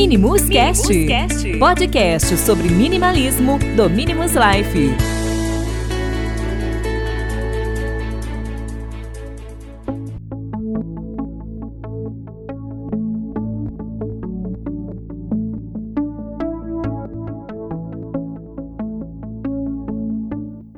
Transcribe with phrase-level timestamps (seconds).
[0.00, 4.90] Minimus, Cast, Cast, podcast sobre minimalismo do Minimus Life.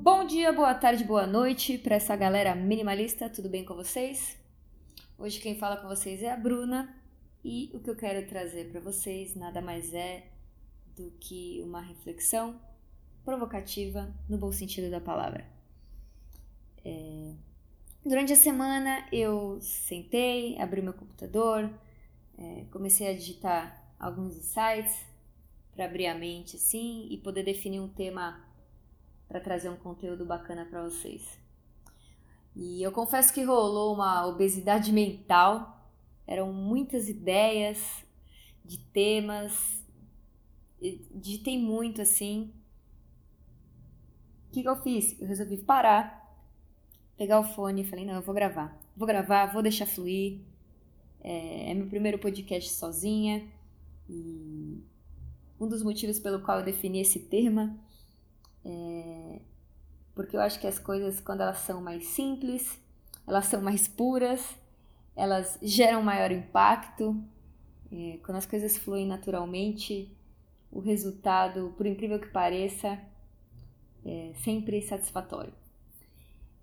[0.00, 4.38] Bom dia, boa tarde, boa noite para essa galera minimalista, tudo bem com vocês?
[5.18, 6.99] Hoje quem fala com vocês é a Bruna
[7.44, 10.26] e o que eu quero trazer para vocês nada mais é
[10.96, 12.60] do que uma reflexão
[13.24, 15.46] provocativa no bom sentido da palavra.
[16.84, 17.34] É...
[18.04, 21.70] Durante a semana eu sentei, abri meu computador,
[22.38, 25.04] é, comecei a digitar alguns insights
[25.74, 28.42] para abrir a mente assim e poder definir um tema
[29.28, 31.38] para trazer um conteúdo bacana para vocês.
[32.56, 35.79] E eu confesso que rolou uma obesidade mental
[36.30, 37.78] eram muitas ideias
[38.64, 39.84] de temas,
[41.14, 42.52] digitei muito assim.
[44.48, 45.20] O que, que eu fiz?
[45.20, 46.40] Eu resolvi parar,
[47.16, 48.80] pegar o fone e falei: não, eu vou gravar.
[48.96, 50.40] Vou gravar, vou deixar fluir.
[51.20, 53.46] É, é meu primeiro podcast sozinha.
[54.08, 54.82] E
[55.60, 57.78] um dos motivos pelo qual eu defini esse termo
[58.64, 59.40] é
[60.14, 62.78] porque eu acho que as coisas, quando elas são mais simples,
[63.26, 64.54] elas são mais puras,
[65.20, 67.22] elas geram maior impacto.
[67.92, 70.16] É, quando as coisas fluem naturalmente,
[70.72, 72.98] o resultado, por incrível que pareça,
[74.02, 75.52] é sempre satisfatório.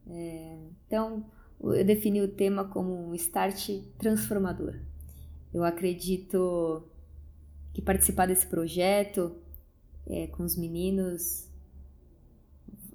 [0.10, 1.24] É, então,
[1.62, 4.80] eu defini o tema como um start transformador.
[5.54, 6.84] Eu acredito
[7.76, 9.36] que participar desse projeto
[10.08, 11.48] é, com os meninos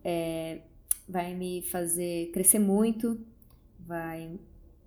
[0.03, 0.63] é,
[1.09, 3.21] vai me fazer crescer muito,
[3.79, 4.41] vai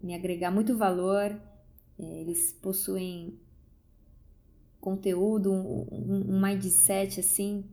[0.06, 1.36] me agregar muito valor.
[1.98, 3.40] É, eles possuem
[4.80, 7.66] conteúdo, um, mindset assim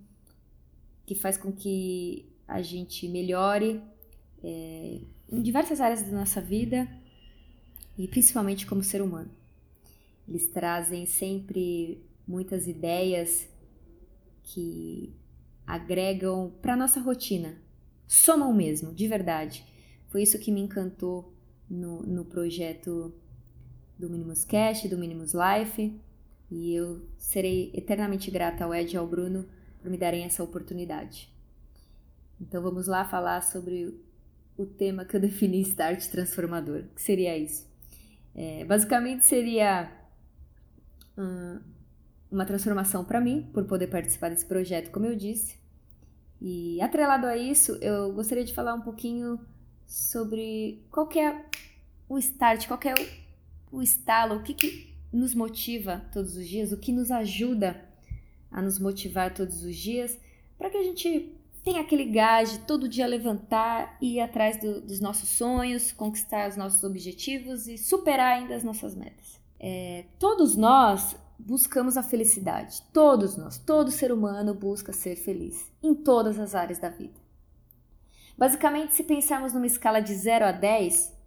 [1.05, 3.83] que faz com que a gente melhore
[4.43, 5.01] é,
[5.31, 6.89] em diversas áreas da nossa vida
[7.99, 9.31] e principalmente como ser humano.
[10.27, 13.47] Eles trazem sempre muitas ideias
[14.45, 15.13] que
[15.67, 17.61] agregam para nossa rotina,
[18.07, 19.67] somam mesmo, de verdade.
[20.09, 21.32] Foi isso que me encantou
[21.73, 23.13] no, no projeto
[23.99, 25.99] do Minimus Cash, do Minimus Life,
[26.51, 29.47] e eu serei eternamente grata ao Ed e ao Bruno
[29.81, 31.33] por me darem essa oportunidade.
[32.39, 33.99] Então vamos lá falar sobre
[34.57, 37.67] o tema que eu defini Start Transformador, que seria isso.
[38.35, 39.91] É, basicamente seria
[41.17, 41.59] hum,
[42.31, 45.59] uma transformação para mim, por poder participar desse projeto, como eu disse.
[46.39, 49.39] E atrelado a isso, eu gostaria de falar um pouquinho
[49.87, 51.45] sobre qual é
[52.13, 52.95] o start, qual é
[53.73, 57.83] o, o estalo, o que, que nos motiva todos os dias, o que nos ajuda
[58.51, 60.19] a nos motivar todos os dias,
[60.59, 61.35] para que a gente
[61.65, 66.51] tenha aquele gás de todo dia levantar e ir atrás do, dos nossos sonhos, conquistar
[66.51, 69.41] os nossos objetivos e superar ainda as nossas metas.
[69.59, 75.95] É, todos nós buscamos a felicidade, todos nós, todo ser humano busca ser feliz em
[75.95, 77.21] todas as áreas da vida.
[78.37, 81.22] Basicamente, se pensarmos numa escala de 0 a 10,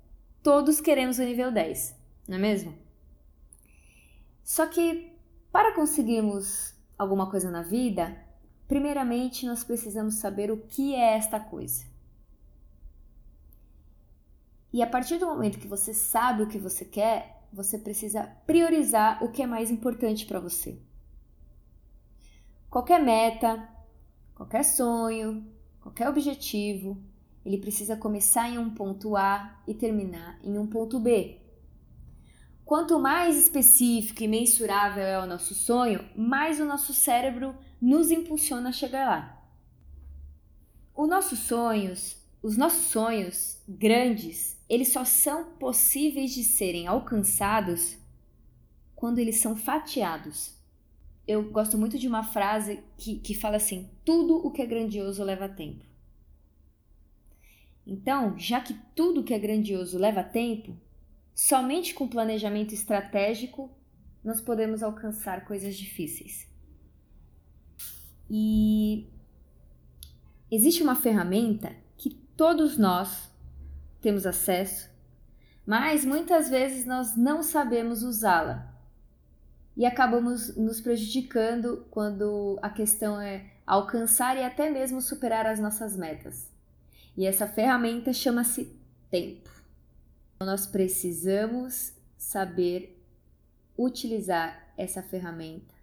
[0.45, 1.95] todos queremos o nível 10,
[2.27, 2.77] não é mesmo?
[4.43, 5.11] Só que
[5.51, 8.15] para conseguirmos alguma coisa na vida,
[8.67, 11.83] primeiramente nós precisamos saber o que é esta coisa.
[14.71, 19.23] E a partir do momento que você sabe o que você quer, você precisa priorizar
[19.23, 20.79] o que é mais importante para você.
[22.69, 23.67] Qualquer meta,
[24.35, 25.43] qualquer sonho,
[25.81, 27.03] qualquer objetivo,
[27.45, 31.39] ele precisa começar em um ponto A e terminar em um ponto B.
[32.65, 38.69] Quanto mais específico e mensurável é o nosso sonho, mais o nosso cérebro nos impulsiona
[38.69, 39.47] a chegar lá.
[40.95, 47.97] Os nossos sonhos, os nossos sonhos grandes, eles só são possíveis de serem alcançados
[48.95, 50.55] quando eles são fatiados
[51.27, 55.23] eu gosto muito de uma frase que, que fala assim: tudo o que é grandioso
[55.23, 55.83] leva tempo.
[57.85, 60.75] Então, já que tudo que é grandioso leva tempo,
[61.33, 63.69] somente com planejamento estratégico
[64.23, 66.47] nós podemos alcançar coisas difíceis.
[68.27, 69.07] E
[70.49, 73.29] existe uma ferramenta que todos nós
[74.01, 74.89] temos acesso,
[75.65, 78.73] mas muitas vezes nós não sabemos usá-la
[79.77, 85.95] e acabamos nos prejudicando quando a questão é alcançar e até mesmo superar as nossas
[85.95, 86.54] metas.
[87.17, 88.75] E essa ferramenta chama-se
[89.09, 89.49] tempo.
[90.35, 93.01] Então, nós precisamos saber
[93.77, 95.73] utilizar essa ferramenta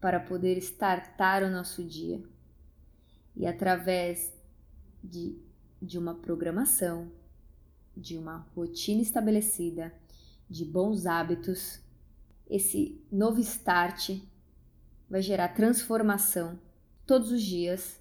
[0.00, 2.22] para poder startar o nosso dia
[3.34, 4.32] e através
[5.02, 5.38] de,
[5.80, 7.10] de uma programação,
[7.96, 9.92] de uma rotina estabelecida,
[10.48, 11.80] de bons hábitos,
[12.48, 14.20] esse novo start
[15.08, 16.58] vai gerar transformação
[17.06, 18.00] todos os dias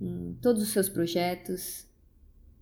[0.00, 1.86] em todos os seus projetos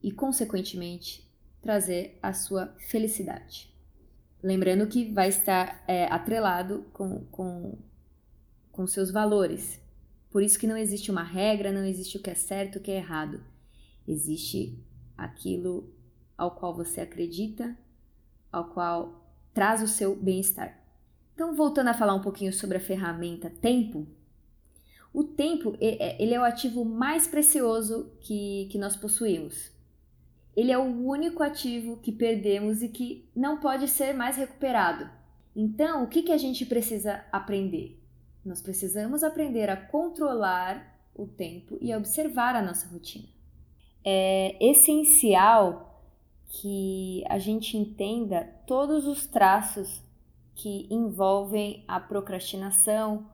[0.02, 1.26] e, consequentemente,
[1.60, 3.74] trazer a sua felicidade.
[4.42, 7.78] Lembrando que vai estar é, atrelado com, com,
[8.70, 9.80] com seus valores.
[10.30, 12.90] Por isso que não existe uma regra, não existe o que é certo, o que
[12.90, 13.42] é errado.
[14.06, 14.78] Existe
[15.16, 15.92] aquilo
[16.36, 17.76] ao qual você acredita,
[18.52, 20.78] ao qual traz o seu bem-estar.
[21.34, 24.06] Então, voltando a falar um pouquinho sobre a ferramenta tempo,
[25.16, 29.72] o tempo é, ele é o ativo mais precioso que, que nós possuímos.
[30.54, 35.08] Ele é o único ativo que perdemos e que não pode ser mais recuperado.
[35.56, 37.98] Então, o que, que a gente precisa aprender?
[38.44, 43.28] Nós precisamos aprender a controlar o tempo e a observar a nossa rotina.
[44.04, 46.04] É essencial
[46.46, 50.02] que a gente entenda todos os traços
[50.54, 53.26] que envolvem a procrastinação,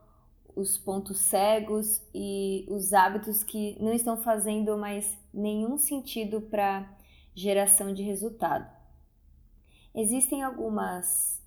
[0.55, 6.89] os pontos cegos e os hábitos que não estão fazendo mais nenhum sentido para
[7.35, 8.71] geração de resultado.
[9.95, 11.41] Existem algumas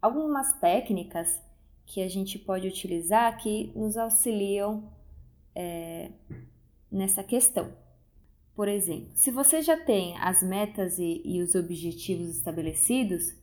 [0.00, 1.40] algumas técnicas
[1.84, 4.84] que a gente pode utilizar que nos auxiliam
[5.54, 6.10] é,
[6.90, 7.72] nessa questão.
[8.54, 13.34] Por exemplo, se você já tem as metas e, e os objetivos estabelecidos,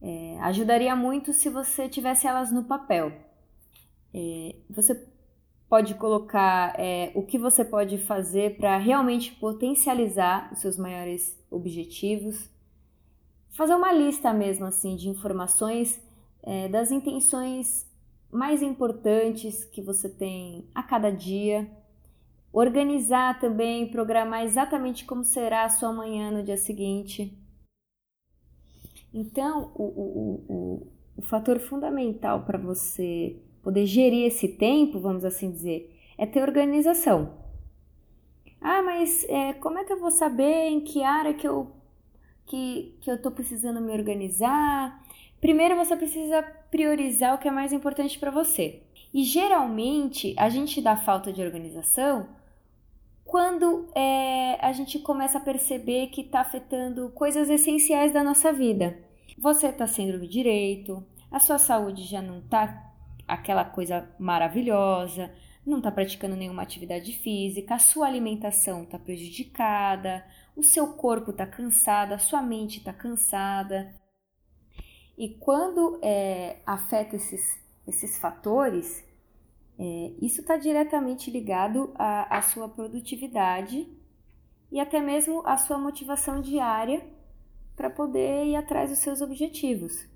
[0.00, 3.12] é, ajudaria muito se você tivesse elas no papel
[4.14, 4.94] é, você
[5.68, 12.50] pode colocar é, o que você pode fazer para realmente potencializar os seus maiores objetivos.
[13.50, 15.98] Fazer uma lista mesmo assim de informações
[16.42, 17.90] é, das intenções
[18.30, 21.70] mais importantes que você tem a cada dia.
[22.52, 27.34] Organizar também, programar exatamente como será a sua manhã no dia seguinte.
[29.14, 35.50] Então, o, o, o, o fator fundamental para você poder gerir esse tempo, vamos assim
[35.50, 37.34] dizer, é ter organização.
[38.60, 41.72] Ah, mas é, como é que eu vou saber em que área que eu
[42.46, 45.02] que, que eu estou precisando me organizar?
[45.40, 48.82] Primeiro você precisa priorizar o que é mais importante para você.
[49.12, 52.28] E geralmente a gente dá falta de organização
[53.24, 58.98] quando é, a gente começa a perceber que está afetando coisas essenciais da nossa vida.
[59.38, 62.91] Você está sendo direito, a sua saúde já não está
[63.32, 65.32] aquela coisa maravilhosa,
[65.64, 70.24] não está praticando nenhuma atividade física, a sua alimentação está prejudicada,
[70.56, 73.94] o seu corpo está cansado, a sua mente está cansada.
[75.16, 79.02] E quando é, afeta esses, esses fatores,
[79.78, 83.88] é, isso está diretamente ligado à, à sua produtividade
[84.70, 87.02] e até mesmo à sua motivação diária
[87.76, 90.06] para poder ir atrás dos seus objetivos.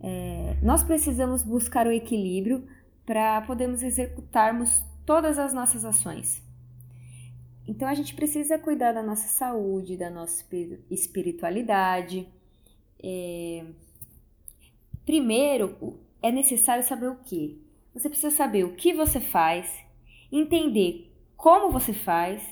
[0.00, 2.66] É, nós precisamos buscar o equilíbrio
[3.04, 6.40] para podermos executarmos todas as nossas ações.
[7.66, 10.44] Então a gente precisa cuidar da nossa saúde, da nossa
[10.88, 12.28] espiritualidade.
[13.02, 13.64] É...
[15.04, 17.60] Primeiro, é necessário saber o que.
[17.92, 19.68] Você precisa saber o que você faz,
[20.30, 22.42] entender como você faz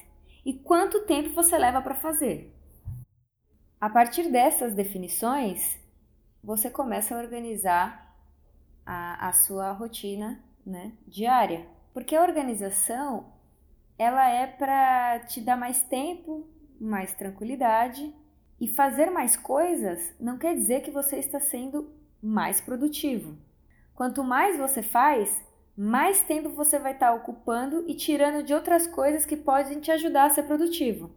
[0.45, 2.53] e quanto tempo você leva para fazer.
[3.81, 5.79] A partir dessas definições,
[6.43, 8.10] você começa a organizar
[8.91, 11.65] a, a sua rotina né, diária.
[11.95, 13.33] Porque a organização
[13.97, 16.49] ela é para te dar mais tempo,
[16.81, 18.13] mais tranquilidade
[18.61, 23.39] e fazer mais coisas não quer dizer que você está sendo mais produtivo.
[23.95, 25.41] Quanto mais você faz,
[25.77, 30.25] mais tempo você vai estar ocupando e tirando de outras coisas que podem te ajudar
[30.25, 31.13] a ser produtivo.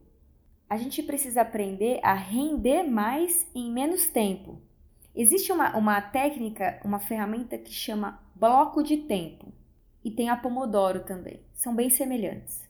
[0.69, 4.61] A gente precisa aprender a render mais em menos tempo.
[5.15, 9.53] Existe uma, uma técnica, uma ferramenta que chama bloco de tempo
[10.03, 11.39] e tem a Pomodoro também.
[11.53, 12.67] São bem semelhantes.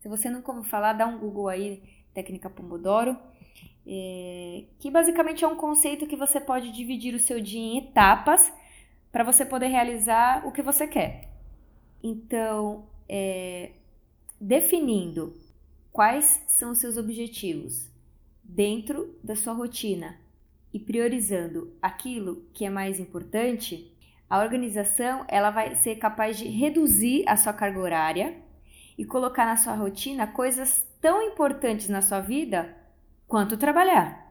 [0.00, 3.16] Se você nunca ouviu falar, dá um Google aí, técnica Pomodoro,
[3.86, 8.52] é, que basicamente é um conceito que você pode dividir o seu dia em etapas
[9.10, 11.30] para você poder realizar o que você quer.
[12.02, 13.70] Então, é,
[14.38, 15.34] definindo
[15.90, 17.90] quais são os seus objetivos
[18.44, 20.25] dentro da sua rotina
[20.76, 23.96] e priorizando aquilo que é mais importante,
[24.28, 28.36] a organização ela vai ser capaz de reduzir a sua carga horária
[28.98, 32.76] e colocar na sua rotina coisas tão importantes na sua vida
[33.26, 34.30] quanto trabalhar.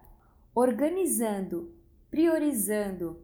[0.53, 1.73] Organizando,
[2.11, 3.19] priorizando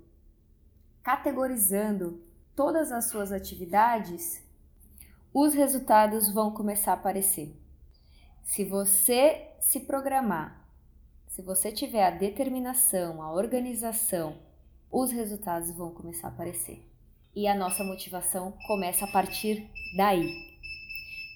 [1.04, 2.24] categorizando
[2.56, 4.44] todas as suas atividades,
[5.32, 7.56] os resultados vão começar a aparecer.
[8.44, 10.61] Se você se programar,
[11.32, 14.36] se você tiver a determinação, a organização,
[14.92, 16.86] os resultados vão começar a aparecer.
[17.34, 20.30] E a nossa motivação começa a partir daí.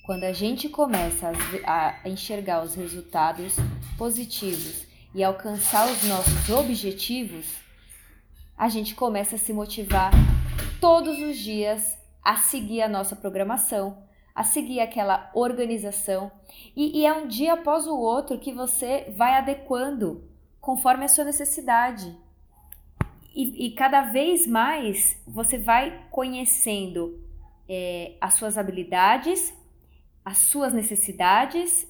[0.06, 1.32] Quando a gente começa
[1.66, 3.56] a enxergar os resultados
[3.98, 7.56] positivos e alcançar os nossos objetivos,
[8.58, 10.12] a gente começa a se motivar
[10.82, 14.05] todos os dias a seguir a nossa programação,
[14.36, 16.30] a seguir aquela organização.
[16.76, 21.24] E, e, é um dia após o outro que você vai adequando conforme a sua
[21.24, 22.14] necessidade.
[23.34, 27.24] E, e cada vez mais você vai conhecendo
[27.68, 29.54] é, as suas habilidades,
[30.24, 31.88] as suas necessidades,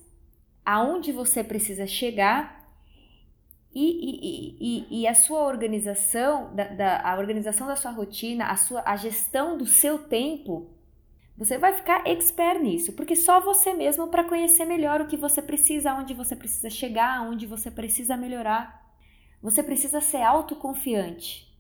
[0.64, 2.64] aonde você precisa chegar
[3.74, 8.56] e, e, e, e, a sua organização, da, da, a organização da sua rotina, a,
[8.56, 10.75] sua, a gestão do seu tempo,
[11.38, 15.42] você vai ficar expert nisso, porque só você mesmo para conhecer melhor o que você
[15.42, 18.86] precisa, aonde você precisa chegar, aonde você precisa melhorar.
[19.42, 21.54] Você precisa ser autoconfiante.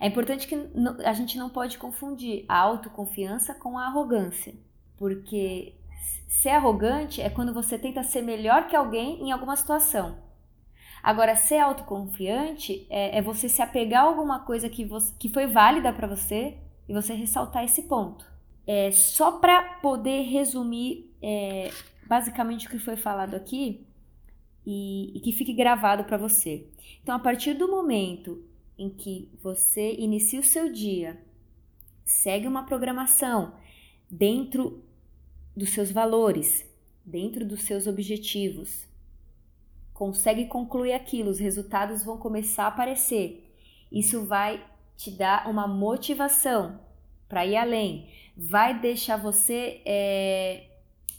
[0.00, 0.54] É importante que
[1.04, 4.54] a gente não pode confundir a autoconfiança com a arrogância,
[4.96, 5.74] porque
[6.26, 10.16] ser arrogante é quando você tenta ser melhor que alguém em alguma situação.
[11.02, 15.46] Agora, ser autoconfiante é, é você se apegar a alguma coisa que, você, que foi
[15.46, 16.56] válida para você
[16.88, 18.37] e você ressaltar esse ponto.
[18.70, 21.70] É, só para poder resumir é,
[22.06, 23.86] basicamente o que foi falado aqui
[24.66, 26.68] e, e que fique gravado para você.
[27.02, 28.44] Então, a partir do momento
[28.76, 31.18] em que você inicia o seu dia,
[32.04, 33.54] segue uma programação
[34.10, 34.84] dentro
[35.56, 36.68] dos seus valores,
[37.02, 38.86] dentro dos seus objetivos,
[39.94, 43.50] consegue concluir aquilo, os resultados vão começar a aparecer.
[43.90, 44.62] Isso vai
[44.94, 46.78] te dar uma motivação
[47.28, 50.66] para ir além, vai deixar você é,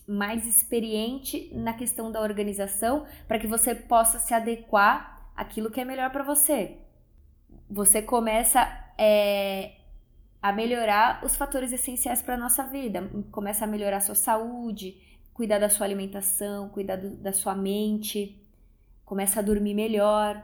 [0.08, 5.86] mais experiente na questão da organização para que você possa se adequar àquilo que é
[5.86, 6.78] melhor para você.
[7.70, 8.62] Você começa
[8.98, 9.74] é,
[10.42, 15.00] a melhorar os fatores essenciais para a nossa vida, começa a melhorar a sua saúde,
[15.34, 18.40] cuidar da sua alimentação, cuidar do, da sua mente
[19.10, 20.40] começa a dormir melhor.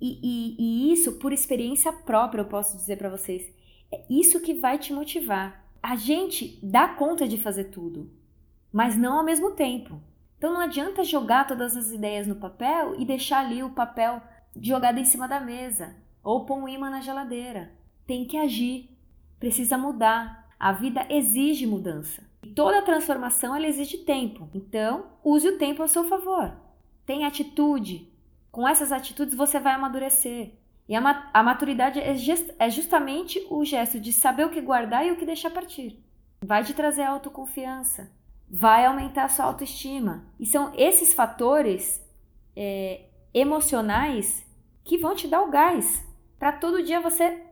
[0.00, 3.46] E, e, e isso, por experiência própria, eu posso dizer para vocês,
[3.92, 5.67] é isso que vai te motivar.
[5.82, 8.10] A gente dá conta de fazer tudo,
[8.72, 10.00] mas não ao mesmo tempo.
[10.36, 14.22] Então não adianta jogar todas as ideias no papel e deixar ali o papel
[14.60, 17.72] jogado em cima da mesa ou pôr um imã na geladeira.
[18.06, 18.96] Tem que agir,
[19.38, 20.48] precisa mudar.
[20.58, 22.22] A vida exige mudança.
[22.42, 24.48] E toda transformação ela exige tempo.
[24.54, 26.52] Então, use o tempo ao seu favor.
[27.06, 28.12] Tem atitude.
[28.50, 30.57] Com essas atitudes você vai amadurecer.
[30.88, 32.14] E a, a maturidade é,
[32.58, 36.02] é justamente o gesto de saber o que guardar e o que deixar partir.
[36.40, 38.10] Vai te trazer autoconfiança.
[38.50, 40.24] Vai aumentar a sua autoestima.
[40.40, 42.02] E são esses fatores
[42.56, 43.02] é,
[43.34, 44.46] emocionais
[44.82, 46.02] que vão te dar o gás
[46.38, 47.42] para todo dia você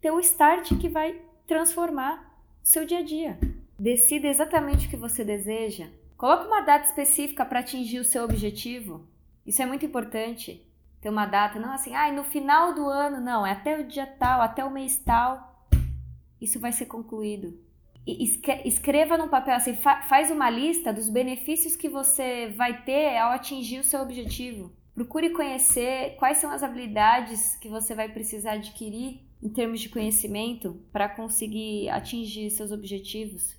[0.00, 3.38] ter o start que vai transformar seu dia a dia.
[3.78, 9.06] Decida exatamente o que você deseja, Coloque uma data específica para atingir o seu objetivo.
[9.44, 10.65] Isso é muito importante.
[11.06, 14.04] Ter uma data, não assim, ah, no final do ano, não, é até o dia
[14.04, 15.64] tal, até o mês tal.
[16.40, 17.56] Isso vai ser concluído.
[18.04, 18.24] E
[18.64, 23.30] escreva no papel, assim, fa faz uma lista dos benefícios que você vai ter ao
[23.30, 24.72] atingir o seu objetivo.
[24.96, 30.82] Procure conhecer quais são as habilidades que você vai precisar adquirir em termos de conhecimento
[30.90, 33.56] para conseguir atingir seus objetivos.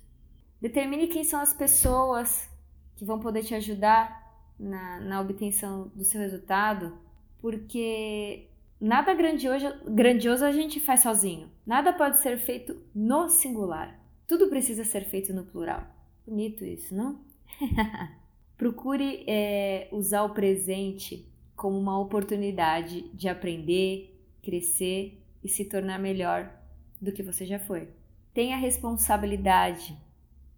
[0.60, 2.46] Determine quem são as pessoas
[2.94, 4.22] que vão poder te ajudar
[4.60, 7.07] na, na obtenção do seu resultado,
[7.40, 8.48] porque
[8.80, 11.50] nada grandioso, grandioso a gente faz sozinho.
[11.66, 13.98] Nada pode ser feito no singular.
[14.26, 15.86] Tudo precisa ser feito no plural.
[16.26, 17.20] Bonito isso, não?
[18.56, 21.26] Procure é, usar o presente
[21.56, 26.52] como uma oportunidade de aprender, crescer e se tornar melhor
[27.00, 27.88] do que você já foi.
[28.34, 29.96] Tenha responsabilidade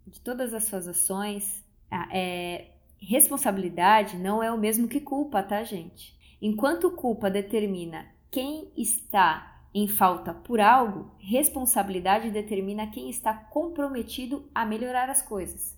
[0.05, 1.63] de todas as suas ações.
[1.89, 6.15] Ah, é, responsabilidade não é o mesmo que culpa, tá, gente?
[6.41, 14.65] Enquanto culpa determina quem está em falta por algo, responsabilidade determina quem está comprometido a
[14.65, 15.77] melhorar as coisas.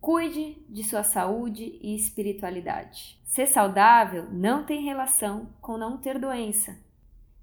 [0.00, 3.18] Cuide de sua saúde e espiritualidade.
[3.24, 6.78] Ser saudável não tem relação com não ter doença.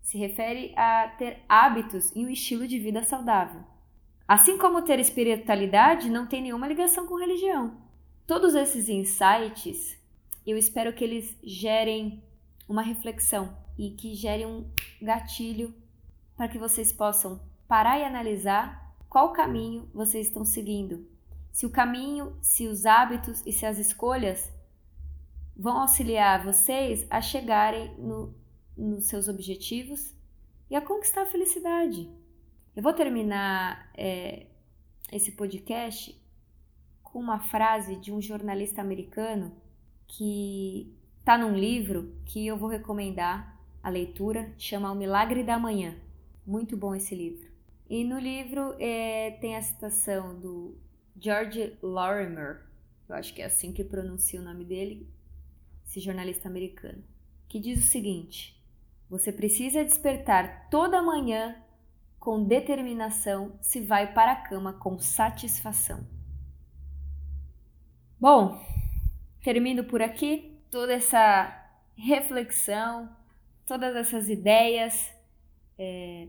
[0.01, 3.61] Se refere a ter hábitos e um estilo de vida saudável.
[4.27, 7.77] Assim como ter espiritualidade não tem nenhuma ligação com religião.
[8.25, 9.99] Todos esses insights,
[10.47, 12.23] eu espero que eles gerem
[12.67, 14.69] uma reflexão e que gerem um
[15.01, 15.73] gatilho
[16.35, 21.07] para que vocês possam parar e analisar qual caminho vocês estão seguindo.
[21.51, 24.51] Se o caminho, se os hábitos e se as escolhas
[25.55, 28.35] vão auxiliar vocês a chegarem no,
[28.75, 30.13] nos seus objetivos
[30.69, 32.09] e a conquistar a felicidade.
[32.75, 34.47] Eu vou terminar é,
[35.11, 36.21] esse podcast
[37.03, 39.55] com uma frase de um jornalista americano
[40.07, 40.93] que
[41.25, 45.97] está num livro que eu vou recomendar a leitura, chama O Milagre da Manhã.
[46.45, 47.49] Muito bom esse livro.
[47.89, 50.77] E no livro é, tem a citação do
[51.19, 52.67] George Lorimer,
[53.09, 55.09] eu acho que é assim que pronuncia o nome dele,
[55.83, 57.03] esse jornalista americano,
[57.47, 58.63] que diz o seguinte:
[59.09, 61.55] Você precisa despertar toda manhã
[62.19, 66.05] com determinação se vai para a cama com satisfação.
[68.19, 68.63] Bom,
[69.41, 73.09] termino por aqui toda essa reflexão,
[73.65, 75.13] todas essas ideias
[75.77, 76.27] é,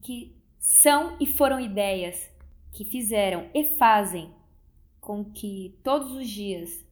[0.00, 2.30] que são e foram ideias
[2.72, 4.32] que fizeram e fazem
[5.00, 6.84] com que todos os dias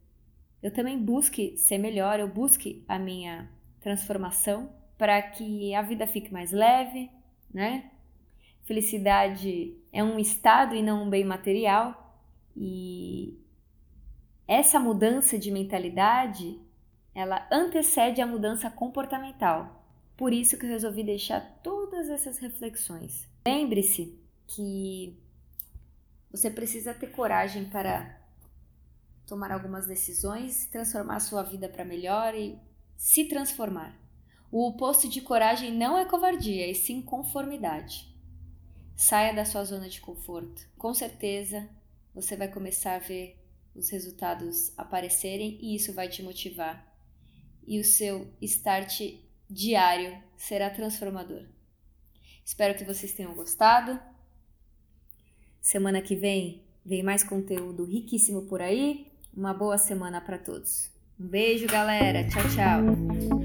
[0.62, 3.48] eu também busque ser melhor, eu busque a minha
[3.80, 7.10] transformação para que a vida fique mais leve,
[7.52, 7.90] né?
[8.64, 12.14] Felicidade é um estado e não um bem material
[12.54, 13.39] e
[14.50, 16.60] essa mudança de mentalidade,
[17.14, 19.86] ela antecede a mudança comportamental.
[20.16, 23.28] Por isso que eu resolvi deixar todas essas reflexões.
[23.46, 25.16] Lembre-se que
[26.32, 28.18] você precisa ter coragem para
[29.24, 32.58] tomar algumas decisões, transformar sua vida para melhor e
[32.96, 33.96] se transformar.
[34.50, 38.12] O oposto de coragem não é covardia, e sim conformidade.
[38.96, 40.68] Saia da sua zona de conforto.
[40.76, 41.68] Com certeza
[42.12, 43.39] você vai começar a ver
[43.74, 46.86] os resultados aparecerem e isso vai te motivar.
[47.66, 49.00] E o seu start
[49.48, 51.44] diário será transformador.
[52.44, 53.98] Espero que vocês tenham gostado.
[55.60, 59.06] Semana que vem vem mais conteúdo riquíssimo por aí.
[59.32, 60.90] Uma boa semana para todos.
[61.18, 62.26] Um beijo, galera.
[62.28, 63.39] Tchau, tchau.